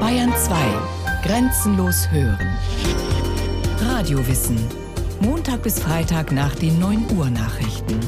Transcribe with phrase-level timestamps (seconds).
[0.00, 0.56] Bayern 2.
[1.24, 2.56] Grenzenlos hören.
[3.80, 4.56] Radiowissen.
[5.20, 8.00] Montag bis Freitag nach den 9 Uhr Nachrichten.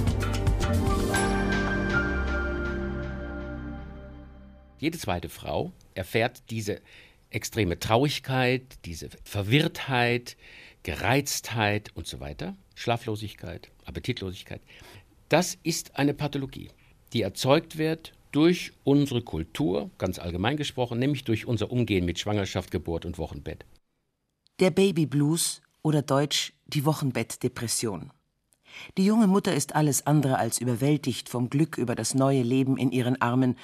[4.79, 6.81] Jede zweite Frau erfährt diese
[7.29, 10.39] extreme Traurigkeit, diese Verwirrtheit,
[10.83, 14.63] Gereiztheit und so weiter, Schlaflosigkeit, Appetitlosigkeit.
[15.29, 16.71] Das ist eine Pathologie,
[17.13, 22.71] die erzeugt wird durch unsere Kultur, ganz allgemein gesprochen, nämlich durch unser Umgehen mit Schwangerschaft,
[22.71, 23.65] Geburt und Wochenbett.
[24.61, 28.11] Der Babyblues oder deutsch die Wochenbettdepression.
[28.99, 32.93] Die junge Mutter ist alles andere als überwältigt vom Glück über das neue Leben in
[32.93, 33.57] ihren Armen,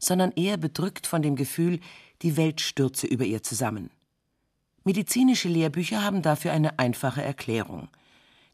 [0.00, 1.78] sondern eher bedrückt von dem Gefühl,
[2.22, 3.90] die Welt stürze über ihr zusammen.
[4.82, 7.86] Medizinische Lehrbücher haben dafür eine einfache Erklärung.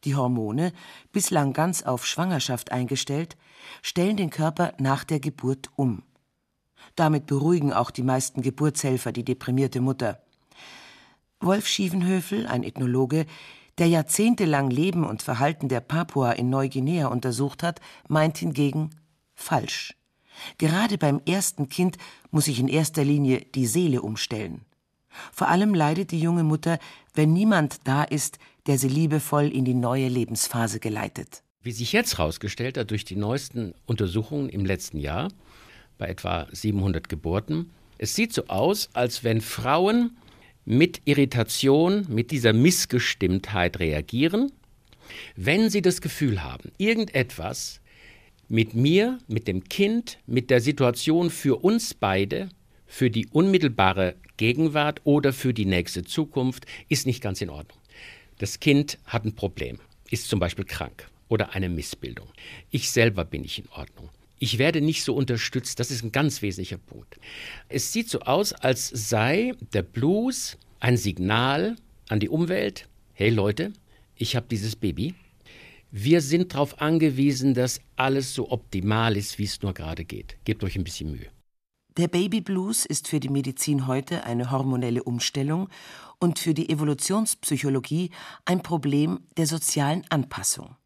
[0.05, 0.75] Die Hormone,
[1.13, 3.39] bislang ganz auf Schwangerschaft eingestellt,
[3.83, 6.03] stellen den Körper nach der Geburt um.
[6.97, 10.21] Damit beruhigen auch die meisten Geburtshelfer die deprimierte Mutter.
[11.41, 13.27] Wolf Schievenhöfel, ein Ethnologe,
[13.79, 18.91] der jahrzehntelang Leben und Verhalten der Papua in Neuguinea untersucht hat, meint hingegen
[19.35, 19.97] falsch.
[20.59, 21.97] Gerade beim ersten Kind
[22.31, 24.65] muss sich in erster Linie die Seele umstellen.
[25.33, 26.79] Vor allem leidet die junge Mutter,
[27.15, 31.43] wenn niemand da ist, der sie liebevoll in die neue Lebensphase geleitet.
[31.65, 35.29] Wie sich jetzt herausgestellt hat durch die neuesten Untersuchungen im letzten Jahr,
[35.97, 40.17] bei etwa 700 Geburten, es sieht so aus, als wenn Frauen
[40.65, 44.51] mit Irritation, mit dieser Missgestimmtheit reagieren,
[45.37, 47.81] wenn sie das Gefühl haben, irgendetwas
[48.49, 52.49] mit mir, mit dem Kind, mit der Situation für uns beide,
[52.87, 57.79] für die unmittelbare Gegenwart oder für die nächste Zukunft ist nicht ganz in Ordnung.
[58.39, 59.79] Das Kind hat ein Problem,
[60.11, 62.29] ist zum Beispiel krank oder eine Missbildung.
[62.69, 64.11] Ich selber bin nicht in Ordnung.
[64.39, 67.19] Ich werde nicht so unterstützt, das ist ein ganz wesentlicher Punkt.
[67.71, 71.77] Es sieht so aus, als sei der Blues ein Signal
[72.11, 73.73] an die Umwelt, hey Leute,
[74.15, 75.15] ich habe dieses Baby,
[75.91, 80.37] wir sind darauf angewiesen, dass alles so optimal ist, wie es nur gerade geht.
[80.45, 81.29] Gebt euch ein bisschen Mühe.
[81.97, 85.71] Der Babyblues ist für die Medizin heute eine hormonelle Umstellung
[86.19, 88.11] und für die Evolutionspsychologie
[88.45, 90.77] ein Problem der sozialen Anpassung.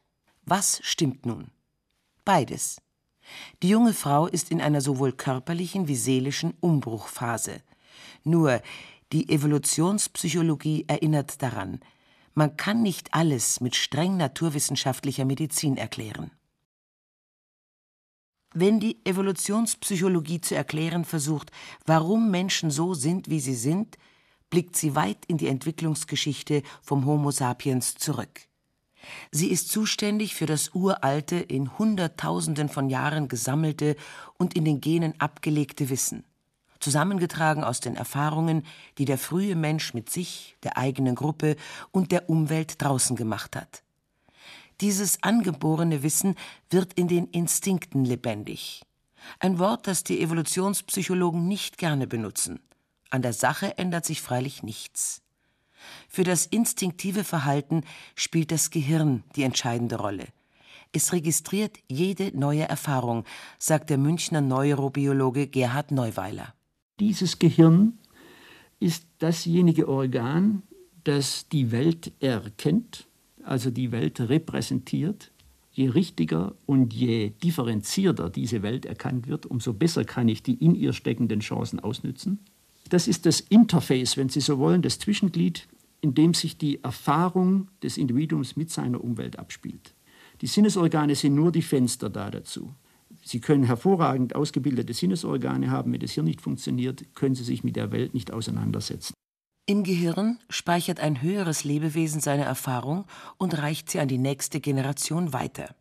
[0.48, 1.50] Was stimmt nun?
[2.24, 2.80] Beides.
[3.62, 7.62] Die junge Frau ist in einer sowohl körperlichen wie seelischen Umbruchphase.
[8.22, 8.62] Nur
[9.12, 11.80] die Evolutionspsychologie erinnert daran,
[12.34, 16.30] man kann nicht alles mit streng naturwissenschaftlicher Medizin erklären.
[18.54, 21.50] Wenn die Evolutionspsychologie zu erklären versucht,
[21.86, 23.98] warum Menschen so sind, wie sie sind,
[24.48, 28.46] blickt sie weit in die Entwicklungsgeschichte vom Homo sapiens zurück.
[29.30, 33.96] Sie ist zuständig für das uralte, in Hunderttausenden von Jahren gesammelte
[34.38, 36.24] und in den Genen abgelegte Wissen
[36.80, 38.64] zusammengetragen aus den Erfahrungen,
[38.98, 41.56] die der frühe Mensch mit sich, der eigenen Gruppe
[41.90, 43.82] und der Umwelt draußen gemacht hat.
[44.80, 46.36] Dieses angeborene Wissen
[46.70, 48.82] wird in den Instinkten lebendig.
[49.40, 52.60] Ein Wort, das die Evolutionspsychologen nicht gerne benutzen.
[53.10, 55.22] An der Sache ändert sich freilich nichts.
[56.08, 57.82] Für das instinktive Verhalten
[58.14, 60.26] spielt das Gehirn die entscheidende Rolle.
[60.92, 63.24] Es registriert jede neue Erfahrung,
[63.58, 66.54] sagt der Münchner Neurobiologe Gerhard Neuweiler.
[67.00, 67.98] Dieses Gehirn
[68.80, 70.62] ist dasjenige Organ,
[71.04, 73.06] das die Welt erkennt,
[73.44, 75.30] also die Welt repräsentiert.
[75.72, 80.74] Je richtiger und je differenzierter diese Welt erkannt wird, umso besser kann ich die in
[80.74, 82.38] ihr steckenden Chancen ausnützen.
[82.88, 85.68] Das ist das Interface, wenn Sie so wollen, das Zwischenglied,
[86.00, 89.94] in dem sich die Erfahrung des Individuums mit seiner Umwelt abspielt.
[90.40, 92.74] Die Sinnesorgane sind nur die Fenster da dazu.
[93.22, 97.76] Sie können hervorragend ausgebildete Sinnesorgane haben, wenn das Hirn nicht funktioniert, können Sie sich mit
[97.76, 99.14] der Welt nicht auseinandersetzen.
[99.68, 103.04] Im Gehirn speichert ein höheres Lebewesen seine Erfahrung
[103.36, 105.74] und reicht sie an die nächste Generation weiter.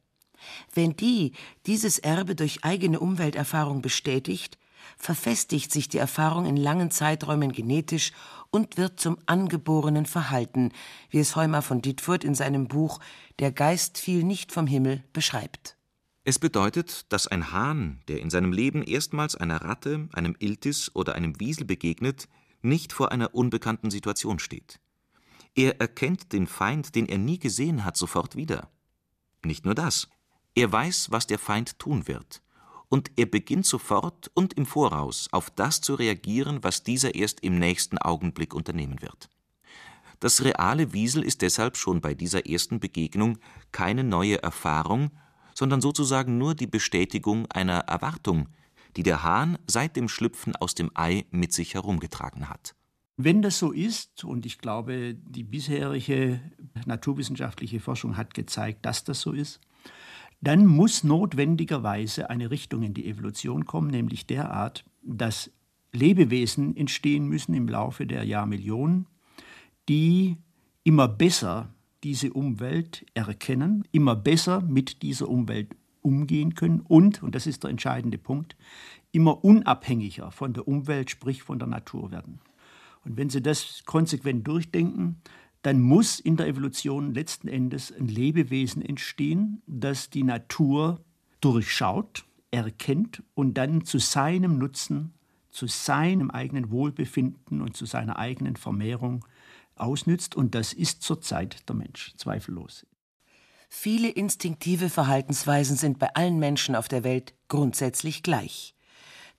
[0.74, 1.34] Wenn die
[1.68, 4.58] dieses Erbe durch eigene Umwelterfahrung bestätigt,
[4.98, 8.12] verfestigt sich die Erfahrung in langen Zeiträumen genetisch
[8.50, 10.72] und wird zum angeborenen Verhalten,
[11.10, 13.00] wie es Heumer von Dittfurt in seinem Buch
[13.40, 15.76] Der Geist fiel nicht vom Himmel beschreibt.
[16.24, 21.14] Es bedeutet, dass ein Hahn, der in seinem Leben erstmals einer Ratte, einem Iltis oder
[21.14, 22.28] einem Wiesel begegnet,
[22.64, 24.80] nicht vor einer unbekannten Situation steht.
[25.54, 28.70] Er erkennt den Feind, den er nie gesehen hat, sofort wieder.
[29.44, 30.10] Nicht nur das,
[30.56, 32.42] er weiß, was der Feind tun wird,
[32.90, 37.60] und er beginnt sofort und im Voraus auf das zu reagieren, was dieser erst im
[37.60, 39.30] nächsten Augenblick unternehmen wird.
[40.20, 43.38] Das reale Wiesel ist deshalb schon bei dieser ersten Begegnung
[43.72, 45.12] keine neue Erfahrung,
[45.54, 48.50] sondern sozusagen nur die Bestätigung einer Erwartung,
[48.96, 52.76] die der Hahn seit dem Schlüpfen aus dem Ei mit sich herumgetragen hat.
[53.18, 56.42] Wenn das so ist, und ich glaube, die bisherige
[56.86, 59.62] naturwissenschaftliche Forschung hat gezeigt, dass das so ist,
[60.46, 65.52] dann muss notwendigerweise eine Richtung in die Evolution kommen, nämlich derart, dass
[65.92, 69.08] Lebewesen entstehen müssen im Laufe der Jahrmillionen,
[69.90, 70.38] die
[70.84, 77.48] immer besser diese Umwelt erkennen, immer besser mit dieser Umwelt umgehen können und, und das
[77.48, 78.56] ist der entscheidende Punkt,
[79.12, 82.40] immer unabhängiger von der Umwelt, sprich von der Natur werden.
[83.04, 85.22] Und wenn Sie das konsequent durchdenken,
[85.66, 91.04] dann muss in der Evolution letzten Endes ein Lebewesen entstehen, das die Natur
[91.42, 95.16] durchschaut, erkennt und dann zu seinem Nutzen,
[95.50, 99.26] zu seinem eigenen Wohlbefinden und zu seiner eigenen Vermehrung
[99.76, 100.36] ausnützt.
[100.36, 102.86] Und das ist zurzeit der Mensch, zweifellos.
[103.68, 108.76] Viele instinktive Verhaltensweisen sind bei allen Menschen auf der Welt grundsätzlich gleich.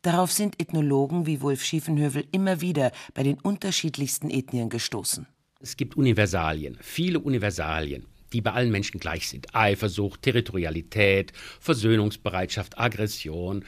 [0.03, 5.29] Darauf sind Ethnologen wie Wolf Schiefenhövel immer wieder bei den unterschiedlichsten Ethnien gestoßen.
[5.61, 9.55] Es gibt Universalien, viele Universalien, die bei allen Menschen gleich sind.
[9.55, 13.65] Eifersucht, Territorialität, Versöhnungsbereitschaft, Aggression,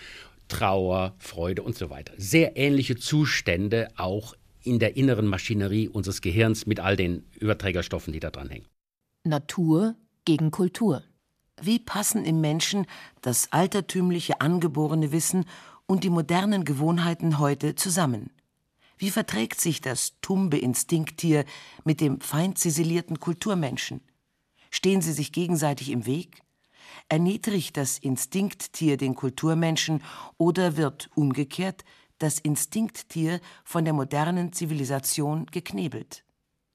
[0.49, 2.12] Trauer, Freude und so weiter.
[2.17, 8.20] Sehr ähnliche Zustände auch in der inneren Maschinerie unseres Gehirns mit all den Überträgerstoffen, die
[8.20, 8.67] da dran hängen.
[9.25, 9.94] Natur
[10.25, 11.02] gegen Kultur.
[11.61, 12.87] Wie passen im Menschen
[13.23, 15.46] das altertümliche angeborene Wissen
[15.87, 18.31] und die modernen Gewohnheiten heute zusammen?
[18.99, 21.45] Wie verträgt sich das tumbe Instinkttier
[21.85, 24.00] mit dem fein ziselierten Kulturmenschen?
[24.71, 26.43] Stehen sie sich gegenseitig im Weg?
[27.09, 30.03] Erniedrigt das Instinkttier den Kulturmenschen
[30.37, 31.85] oder wird umgekehrt
[32.19, 36.25] das Instinkttier von der modernen Zivilisation geknebelt?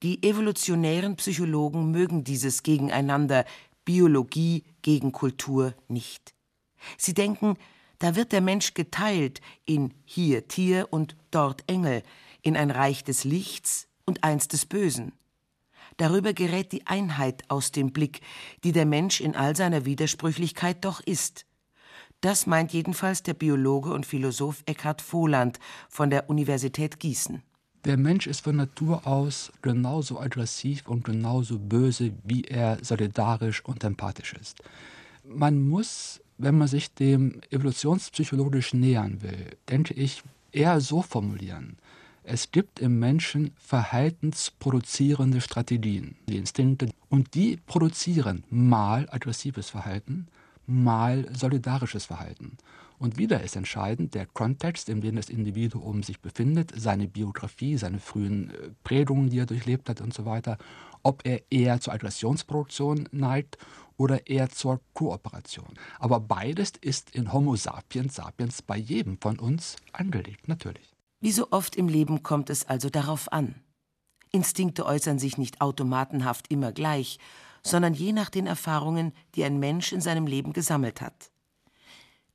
[0.01, 3.45] Die evolutionären Psychologen mögen dieses Gegeneinander
[3.85, 6.33] Biologie gegen Kultur nicht.
[6.97, 7.57] Sie denken,
[8.03, 12.03] da wird der Mensch geteilt in hier Tier und dort Engel,
[12.41, 15.13] in ein Reich des Lichts und eins des Bösen.
[15.95, 18.19] Darüber gerät die Einheit aus dem Blick,
[18.65, 21.45] die der Mensch in all seiner Widersprüchlichkeit doch ist.
[22.19, 25.57] Das meint jedenfalls der Biologe und Philosoph Eckhard Voland
[25.87, 27.41] von der Universität Gießen.
[27.85, 33.81] Der Mensch ist von Natur aus genauso aggressiv und genauso böse, wie er solidarisch und
[33.85, 34.61] empathisch ist.
[35.23, 41.77] Man muss wenn man sich dem evolutionspsychologisch nähern will, denke ich, eher so formulieren.
[42.23, 50.27] Es gibt im Menschen verhaltensproduzierende Strategien, die Instinkte, und die produzieren mal aggressives Verhalten,
[50.65, 52.57] mal solidarisches Verhalten.
[53.03, 57.99] Und wieder ist entscheidend der Kontext, in dem das Individuum sich befindet, seine Biografie, seine
[57.99, 60.57] frühen äh, Prägungen, die er durchlebt hat und so weiter,
[61.03, 63.57] ob er eher zur Aggressionsproduktion neigt
[63.97, 65.73] oder eher zur Kooperation.
[65.99, 70.95] Aber beides ist in Homo sapiens sapiens bei jedem von uns angelegt, natürlich.
[71.19, 73.55] Wie so oft im Leben kommt es also darauf an.
[74.31, 77.19] Instinkte äußern sich nicht automatenhaft immer gleich,
[77.63, 81.32] sondern je nach den Erfahrungen, die ein Mensch in seinem Leben gesammelt hat.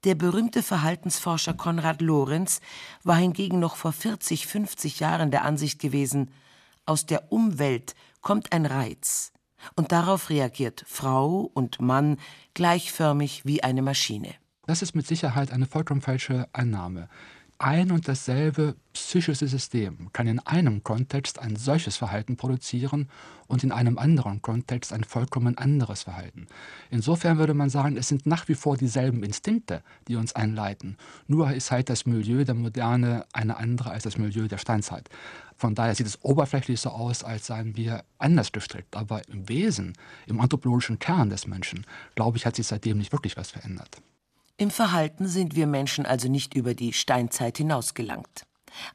[0.05, 2.61] Der berühmte Verhaltensforscher Konrad Lorenz
[3.03, 6.31] war hingegen noch vor 40, 50 Jahren der Ansicht gewesen,
[6.87, 9.33] aus der Umwelt kommt ein Reiz,
[9.75, 12.19] und darauf reagiert Frau und Mann
[12.55, 14.35] gleichförmig wie eine Maschine.
[14.67, 17.09] Das ist mit Sicherheit eine vollkommen falsche Annahme.
[17.61, 23.09] Ein und dasselbe psychische System kann in einem Kontext ein solches Verhalten produzieren
[23.49, 26.47] und in einem anderen Kontext ein vollkommen anderes Verhalten.
[26.89, 30.97] Insofern würde man sagen, es sind nach wie vor dieselben Instinkte, die uns einleiten.
[31.27, 35.09] Nur ist halt das Milieu der Moderne eine andere als das Milieu der Steinzeit.
[35.57, 38.97] Von daher sieht es oberflächlich so aus, als seien wir anders gestrickt.
[38.97, 39.95] Aber im Wesen,
[40.29, 41.85] im anthropologischen Kern des Menschen,
[42.15, 44.01] glaube ich, hat sich seitdem nicht wirklich was verändert.
[44.61, 48.45] Im Verhalten sind wir Menschen also nicht über die Steinzeit hinausgelangt.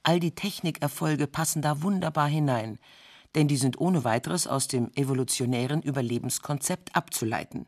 [0.03, 2.79] All die Technikerfolge passen da wunderbar hinein,
[3.33, 7.65] denn die sind ohne weiteres aus dem evolutionären Überlebenskonzept abzuleiten.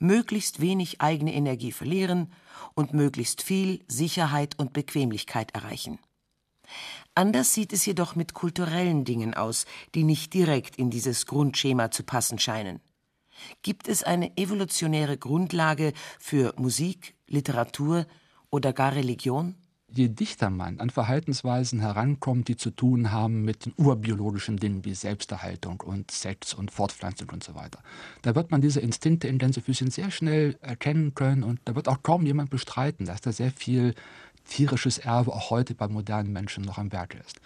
[0.00, 2.32] Möglichst wenig eigene Energie verlieren
[2.74, 6.00] und möglichst viel Sicherheit und Bequemlichkeit erreichen.
[7.14, 12.02] Anders sieht es jedoch mit kulturellen Dingen aus, die nicht direkt in dieses Grundschema zu
[12.02, 12.80] passen scheinen.
[13.62, 18.06] Gibt es eine evolutionäre Grundlage für Musik, Literatur
[18.50, 19.54] oder gar Religion?
[19.94, 24.94] je dichter man an Verhaltensweisen herankommt, die zu tun haben mit den urbiologischen Dingen wie
[24.94, 27.80] Selbsterhaltung und Sex und Fortpflanzung und so weiter,
[28.22, 32.02] da wird man diese Instinkte in Gänsefüßchen sehr schnell erkennen können und da wird auch
[32.02, 33.94] kaum jemand bestreiten, dass da sehr viel
[34.44, 37.40] tierisches Erbe auch heute bei modernen Menschen noch am Werke ist.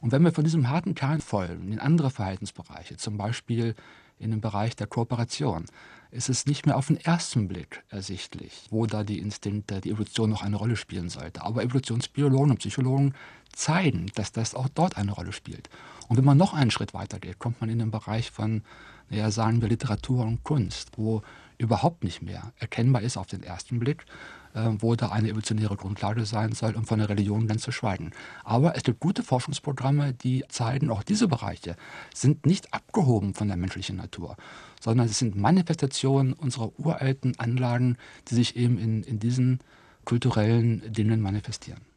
[0.00, 3.74] Und wenn wir von diesem harten Kern folgen in andere Verhaltensbereiche, zum Beispiel
[4.18, 5.66] in dem Bereich der Kooperation.
[6.10, 10.30] Es ist nicht mehr auf den ersten Blick ersichtlich, wo da die Instinkte, die Evolution
[10.30, 11.42] noch eine Rolle spielen sollte.
[11.42, 13.14] Aber Evolutionsbiologen und Psychologen
[13.52, 15.68] zeigen, dass das auch dort eine Rolle spielt.
[16.08, 18.62] Und wenn man noch einen Schritt weiter geht, kommt man in den Bereich von,
[19.10, 21.22] naja, sagen wir Literatur und Kunst, wo
[21.58, 24.06] überhaupt nicht mehr erkennbar ist auf den ersten Blick,
[24.54, 28.12] äh, wo da eine evolutionäre Grundlage sein soll, um von der Religion ganz zu schweigen.
[28.44, 31.76] Aber es gibt gute Forschungsprogramme, die zeigen, auch diese Bereiche
[32.14, 34.36] sind nicht abgehoben von der menschlichen Natur,
[34.80, 37.96] sondern es sind Manifestationen unserer uralten Anlagen,
[38.28, 39.58] die sich eben in, in diesen
[40.04, 41.87] kulturellen Dingen manifestieren.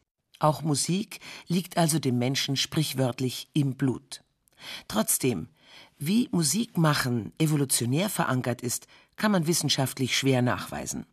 [0.42, 4.24] Auch Musik liegt also dem Menschen sprichwörtlich im Blut.
[4.88, 5.50] Trotzdem,
[6.00, 11.06] wie Musik machen evolutionär verankert ist, kann man wissenschaftlich schwer nachweisen.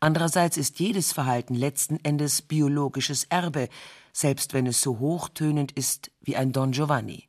[0.00, 3.68] Andererseits ist jedes Verhalten letzten Endes biologisches Erbe,
[4.14, 7.28] selbst wenn es so hochtönend ist wie ein Don Giovanni.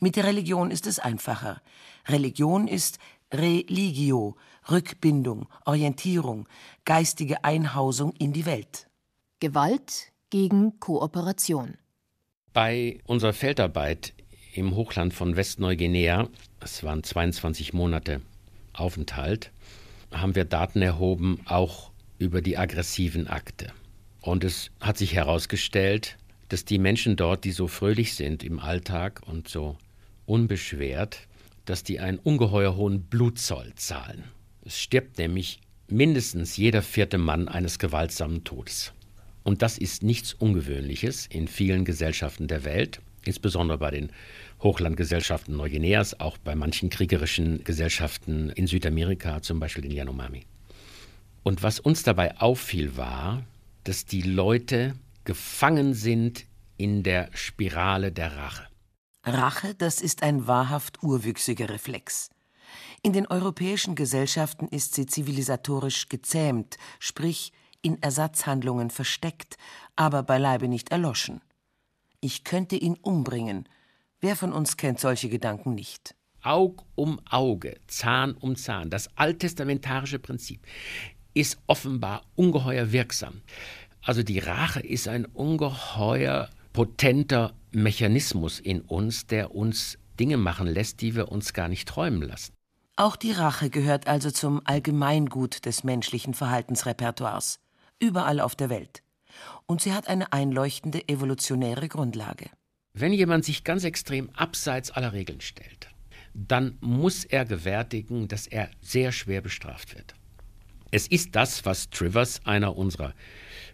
[0.00, 1.62] Mit der Religion ist es einfacher.
[2.06, 2.98] Religion ist
[3.32, 4.36] Religio,
[4.70, 6.46] Rückbindung, Orientierung,
[6.84, 8.90] geistige Einhausung in die Welt.
[9.40, 11.74] Gewalt gegen Kooperation.
[12.52, 14.14] Bei unserer Feldarbeit
[14.54, 16.28] im Hochland von Westneuguinea,
[16.60, 18.20] es waren 22 Monate
[18.72, 19.52] Aufenthalt,
[20.10, 23.72] haben wir Daten erhoben, auch über die aggressiven Akte.
[24.20, 26.16] Und es hat sich herausgestellt,
[26.48, 29.76] dass die Menschen dort, die so fröhlich sind im Alltag und so
[30.26, 31.28] unbeschwert,
[31.64, 34.24] dass die einen ungeheuer hohen Blutzoll zahlen.
[34.64, 38.92] Es stirbt nämlich mindestens jeder vierte Mann eines gewaltsamen Todes.
[39.50, 44.12] Und das ist nichts Ungewöhnliches in vielen Gesellschaften der Welt, insbesondere bei den
[44.62, 50.46] Hochlandgesellschaften Neuguineas, auch bei manchen kriegerischen Gesellschaften in Südamerika, zum Beispiel in Yanomami.
[51.42, 53.42] Und was uns dabei auffiel, war,
[53.82, 58.68] dass die Leute gefangen sind in der Spirale der Rache.
[59.24, 62.30] Rache, das ist ein wahrhaft urwüchsiger Reflex.
[63.02, 67.52] In den europäischen Gesellschaften ist sie zivilisatorisch gezähmt, sprich
[67.82, 69.56] in Ersatzhandlungen versteckt,
[69.96, 71.40] aber beileibe nicht erloschen.
[72.20, 73.66] Ich könnte ihn umbringen,
[74.20, 76.14] Wer von uns kennt solche Gedanken nicht?
[76.42, 80.66] Aug um Auge, Zahn um Zahn, das alttestamentarische Prinzip
[81.32, 83.40] ist offenbar ungeheuer wirksam.
[84.02, 91.00] Also die Rache ist ein ungeheuer potenter Mechanismus in uns, der uns Dinge machen lässt,
[91.00, 92.52] die wir uns gar nicht träumen lassen.
[92.96, 97.58] Auch die Rache gehört also zum Allgemeingut des menschlichen Verhaltensrepertoires,
[98.00, 99.02] überall auf der Welt.
[99.66, 102.50] Und sie hat eine einleuchtende evolutionäre Grundlage.
[102.92, 105.88] Wenn jemand sich ganz extrem abseits aller Regeln stellt,
[106.34, 110.14] dann muss er gewärtigen, dass er sehr schwer bestraft wird.
[110.90, 113.14] Es ist das, was Trivers, einer unserer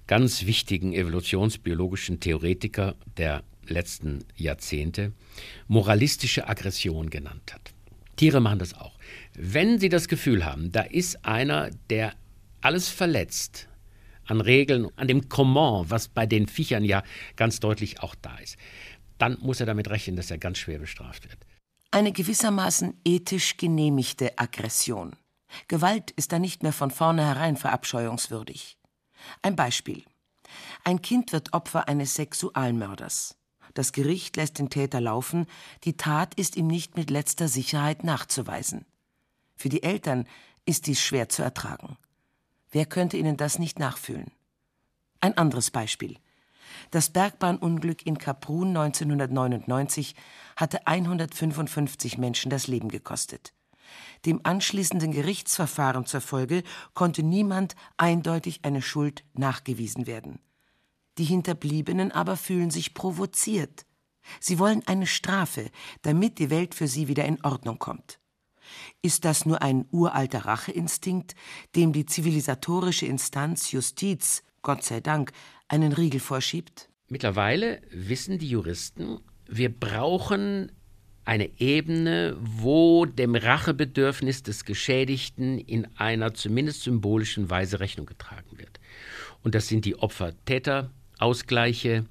[0.06, 5.12] ganz wichtigen evolutionsbiologischen Theoretiker der letzten Jahrzehnte,
[5.66, 7.72] moralistische Aggression genannt hat.
[8.16, 8.98] Tiere machen das auch.
[9.34, 12.14] Wenn sie das Gefühl haben, da ist einer, der
[12.60, 13.68] alles verletzt
[14.26, 17.02] an Regeln, an dem Comment, was bei den Viechern ja
[17.36, 18.56] ganz deutlich auch da ist,
[19.18, 21.38] dann muss er damit rechnen, dass er ganz schwer bestraft wird.
[21.90, 25.16] Eine gewissermaßen ethisch genehmigte Aggression.
[25.68, 28.76] Gewalt ist da nicht mehr von vornherein verabscheuungswürdig.
[29.42, 30.04] Ein Beispiel.
[30.84, 33.36] Ein Kind wird Opfer eines Sexualmörders.
[33.74, 35.46] Das Gericht lässt den Täter laufen,
[35.84, 38.86] die Tat ist ihm nicht mit letzter Sicherheit nachzuweisen.
[39.54, 40.26] Für die Eltern
[40.64, 41.96] ist dies schwer zu ertragen.
[42.70, 44.30] Wer könnte ihnen das nicht nachfühlen?
[45.20, 46.18] Ein anderes Beispiel.
[46.90, 50.14] Das Bergbahnunglück in Kaprun 1999
[50.56, 53.52] hatte 155 Menschen das Leben gekostet.
[54.24, 56.62] Dem anschließenden Gerichtsverfahren zur Folge
[56.94, 60.40] konnte niemand eindeutig eine Schuld nachgewiesen werden.
[61.18, 63.86] Die Hinterbliebenen aber fühlen sich provoziert.
[64.40, 65.70] Sie wollen eine Strafe,
[66.02, 68.18] damit die Welt für sie wieder in Ordnung kommt.
[69.02, 71.34] Ist das nur ein uralter Racheinstinkt,
[71.74, 75.32] dem die zivilisatorische Instanz Justiz, Gott sei Dank,
[75.68, 76.88] einen Riegel vorschiebt?
[77.08, 80.72] Mittlerweile wissen die Juristen, wir brauchen
[81.24, 88.78] eine Ebene, wo dem Rachebedürfnis des Geschädigten in einer zumindest symbolischen Weise Rechnung getragen wird.
[89.42, 92.06] Und das sind die Opfer-Täter-Ausgleiche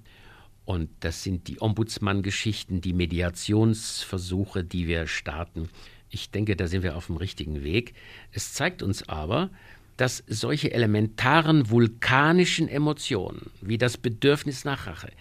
[0.65, 5.69] und das sind die Ombudsmann-Geschichten, die Mediationsversuche, die wir starten.
[6.15, 7.93] Ich denke, da sind wir auf dem richtigen Weg.
[8.31, 9.50] Es zeigt uns aber,
[9.98, 15.12] dass solche elementaren vulkanischen Emotionen wie das Bedürfnis nach Rache,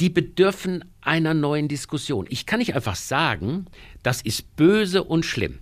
[0.00, 2.26] die bedürfen einer neuen Diskussion.
[2.28, 3.68] Ich kann nicht einfach sagen,
[4.02, 5.60] das ist böse und schlimm.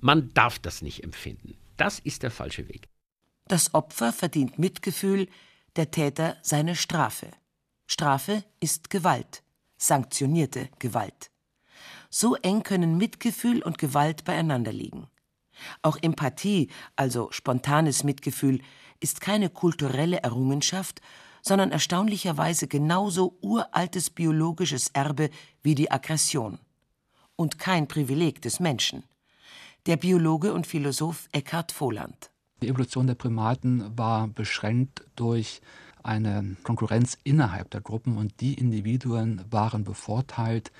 [0.00, 1.54] Man darf das nicht empfinden.
[1.76, 2.88] Das ist der falsche Weg.
[3.46, 5.28] Das Opfer verdient Mitgefühl,
[5.76, 7.28] der Täter seine Strafe.
[7.86, 9.42] Strafe ist Gewalt,
[9.76, 11.30] sanktionierte Gewalt.
[12.10, 15.08] So eng können Mitgefühl und Gewalt beieinander liegen.
[15.82, 18.60] Auch Empathie, also spontanes Mitgefühl,
[19.00, 21.00] ist keine kulturelle Errungenschaft,
[21.42, 25.30] sondern erstaunlicherweise genauso uraltes biologisches Erbe
[25.62, 26.58] wie die Aggression.
[27.36, 29.04] Und kein Privileg des Menschen.
[29.86, 32.30] Der Biologe und Philosoph Eckhard Voland.
[32.62, 35.60] Die Evolution der Primaten war beschränkt durch
[36.02, 40.72] eine Konkurrenz innerhalb der Gruppen und die Individuen waren bevorteilt,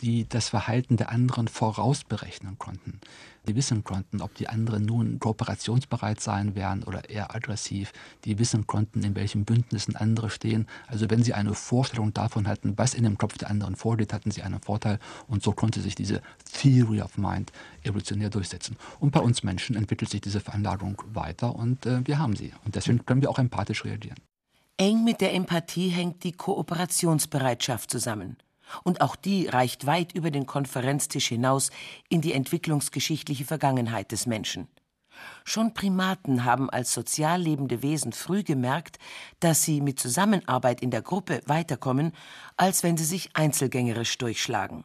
[0.00, 3.00] die das Verhalten der anderen vorausberechnen konnten.
[3.46, 7.92] Die wissen konnten, ob die anderen nun kooperationsbereit sein werden oder eher aggressiv.
[8.24, 10.66] Die wissen konnten, in welchen Bündnissen andere stehen.
[10.86, 14.30] Also wenn sie eine Vorstellung davon hatten, was in dem Kopf der anderen vorgeht, hatten
[14.30, 14.98] sie einen Vorteil.
[15.26, 16.22] Und so konnte sich diese
[16.52, 18.76] Theory of Mind evolutionär durchsetzen.
[18.98, 22.52] Und bei uns Menschen entwickelt sich diese Veranlagung weiter und äh, wir haben sie.
[22.64, 24.18] Und deswegen können wir auch empathisch reagieren.
[24.76, 28.36] Eng mit der Empathie hängt die Kooperationsbereitschaft zusammen.
[28.82, 31.70] Und auch die reicht weit über den Konferenztisch hinaus
[32.08, 34.68] in die entwicklungsgeschichtliche Vergangenheit des Menschen.
[35.44, 38.98] Schon Primaten haben als sozial lebende Wesen früh gemerkt,
[39.40, 42.12] dass sie mit Zusammenarbeit in der Gruppe weiterkommen,
[42.56, 44.84] als wenn sie sich einzelgängerisch durchschlagen.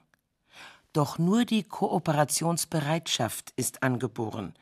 [0.94, 4.54] Doch nur die Kooperationsbereitschaft ist angeboren.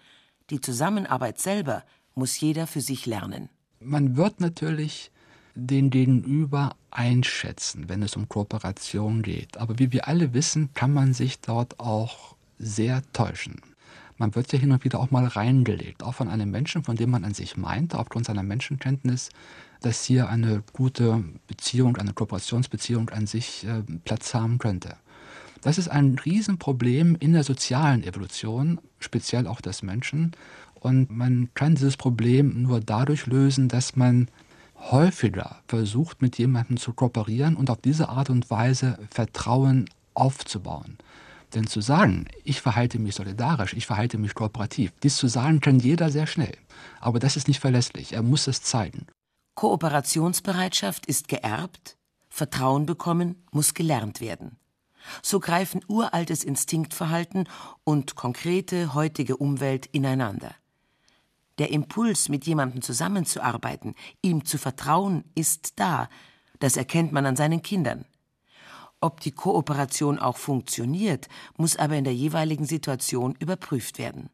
[0.50, 1.84] Die Zusammenarbeit selber
[2.16, 3.50] muss jeder für sich lernen.
[3.80, 5.12] Man wird natürlich
[5.58, 9.58] den Gegenüber einschätzen, wenn es um Kooperation geht.
[9.58, 13.62] Aber wie wir alle wissen, kann man sich dort auch sehr täuschen.
[14.18, 17.10] Man wird ja hin und wieder auch mal reingelegt, auch von einem Menschen, von dem
[17.10, 19.30] man an sich meinte, aufgrund seiner Menschenkenntnis,
[19.82, 24.96] dass hier eine gute Beziehung, eine Kooperationsbeziehung an sich äh, Platz haben könnte.
[25.62, 30.32] Das ist ein Riesenproblem in der sozialen Evolution, speziell auch des Menschen.
[30.76, 34.30] Und man kann dieses Problem nur dadurch lösen, dass man
[34.80, 40.98] häufiger versucht, mit jemandem zu kooperieren und auf diese Art und Weise Vertrauen aufzubauen.
[41.54, 45.80] Denn zu sagen, ich verhalte mich solidarisch, ich verhalte mich kooperativ, dies zu sagen kann
[45.80, 46.58] jeder sehr schnell.
[47.00, 48.14] Aber das ist nicht verlässlich.
[48.14, 49.08] Er muss es zeigen.
[49.56, 51.98] Kooperationsbereitschaft ist geerbt,
[52.30, 54.58] Vertrauen bekommen muss gelernt werden.
[55.22, 57.48] So greifen uraltes Instinktverhalten
[57.84, 60.54] und konkrete heutige Umwelt ineinander.
[61.58, 66.10] Der Impuls, mit jemandem zusammenzuarbeiten, ihm zu vertrauen, ist da.
[66.60, 68.06] Das erkennt man an seinen Kindern.
[69.00, 74.30] Ob die Kooperation auch funktioniert, muss aber in der jeweiligen Situation überprüft werden.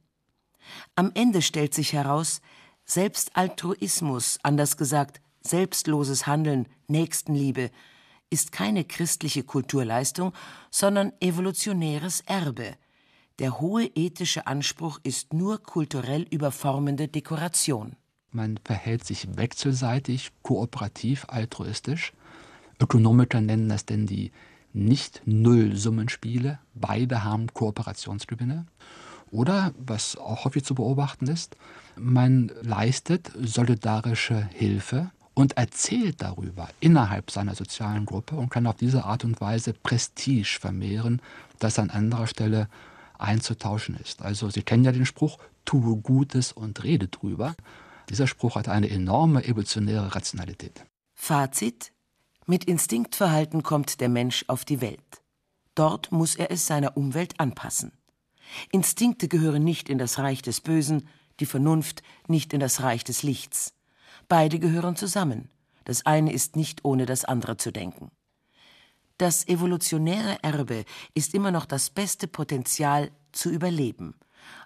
[0.95, 2.41] Am Ende stellt sich heraus,
[2.85, 7.69] selbst Altruismus, anders gesagt selbstloses Handeln, Nächstenliebe,
[8.29, 10.33] ist keine christliche Kulturleistung,
[10.71, 12.75] sondern evolutionäres Erbe,
[13.43, 17.97] der hohe ethische Anspruch ist nur kulturell überformende Dekoration.
[18.31, 22.13] Man verhält sich wechselseitig, kooperativ, altruistisch.
[22.79, 24.31] Ökonomiker nennen das denn die
[24.71, 26.59] Nicht-Null-Summenspiele.
[26.73, 28.65] Beide haben Kooperationsgewinne.
[29.29, 31.57] Oder, was auch häufig zu beobachten ist,
[31.97, 39.03] man leistet solidarische Hilfe und erzählt darüber innerhalb seiner sozialen Gruppe und kann auf diese
[39.03, 41.21] Art und Weise Prestige vermehren,
[41.59, 42.69] das an anderer Stelle
[43.17, 44.21] einzutauschen ist.
[44.21, 47.55] Also Sie kennen ja den Spruch, tue Gutes und rede drüber.
[48.09, 50.85] Dieser Spruch hat eine enorme evolutionäre Rationalität.
[51.13, 51.93] Fazit
[52.45, 55.21] Mit Instinktverhalten kommt der Mensch auf die Welt.
[55.75, 57.93] Dort muss er es seiner Umwelt anpassen.
[58.71, 61.07] Instinkte gehören nicht in das Reich des Bösen,
[61.39, 63.73] die Vernunft nicht in das Reich des Lichts.
[64.27, 65.49] Beide gehören zusammen.
[65.85, 68.11] Das eine ist nicht ohne das andere zu denken.
[69.23, 70.83] Das evolutionäre Erbe
[71.13, 74.15] ist immer noch das beste Potenzial zu überleben,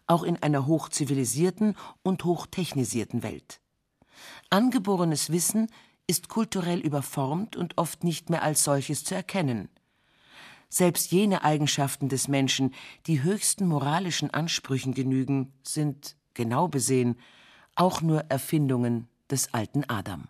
[0.08, 3.62] auch in einer hochzivilisierten und hochtechnisierten Welt.
[4.50, 5.68] Angeborenes Wissen
[6.08, 9.70] ist kulturell überformt und oft nicht mehr als solches zu erkennen.
[10.70, 12.74] Selbst jene Eigenschaften des Menschen,
[13.06, 17.20] die höchsten moralischen Ansprüchen genügen, sind, genau besehen,
[17.76, 20.28] auch nur Erfindungen des alten Adam.